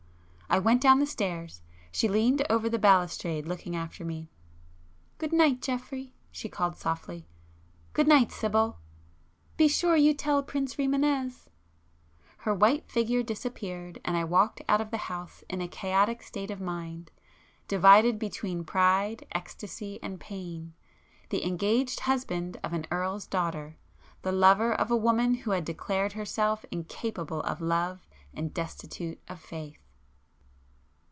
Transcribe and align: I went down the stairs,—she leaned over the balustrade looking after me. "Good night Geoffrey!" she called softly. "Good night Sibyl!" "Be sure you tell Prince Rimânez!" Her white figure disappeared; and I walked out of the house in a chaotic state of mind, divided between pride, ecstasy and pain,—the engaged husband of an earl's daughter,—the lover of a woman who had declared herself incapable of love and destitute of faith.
I 0.53 0.59
went 0.59 0.81
down 0.81 0.99
the 0.99 1.05
stairs,—she 1.05 2.09
leaned 2.09 2.45
over 2.49 2.67
the 2.69 2.77
balustrade 2.77 3.45
looking 3.47 3.73
after 3.73 4.03
me. 4.03 4.27
"Good 5.17 5.31
night 5.31 5.61
Geoffrey!" 5.61 6.13
she 6.29 6.49
called 6.49 6.75
softly. 6.75 7.25
"Good 7.93 8.05
night 8.09 8.33
Sibyl!" 8.33 8.75
"Be 9.55 9.69
sure 9.69 9.95
you 9.95 10.13
tell 10.13 10.43
Prince 10.43 10.75
Rimânez!" 10.75 11.47
Her 12.39 12.53
white 12.53 12.85
figure 12.91 13.23
disappeared; 13.23 14.01
and 14.03 14.17
I 14.17 14.25
walked 14.25 14.61
out 14.67 14.81
of 14.81 14.91
the 14.91 14.97
house 15.07 15.41
in 15.49 15.61
a 15.61 15.69
chaotic 15.69 16.21
state 16.21 16.51
of 16.51 16.59
mind, 16.59 17.11
divided 17.69 18.19
between 18.19 18.65
pride, 18.65 19.25
ecstasy 19.31 19.99
and 20.03 20.19
pain,—the 20.19 21.45
engaged 21.45 22.01
husband 22.01 22.59
of 22.61 22.73
an 22.73 22.85
earl's 22.91 23.25
daughter,—the 23.25 24.31
lover 24.33 24.73
of 24.73 24.91
a 24.91 24.97
woman 24.97 25.33
who 25.35 25.51
had 25.51 25.63
declared 25.63 26.11
herself 26.11 26.65
incapable 26.71 27.39
of 27.43 27.61
love 27.61 28.05
and 28.33 28.53
destitute 28.53 29.17
of 29.29 29.39
faith. 29.39 29.77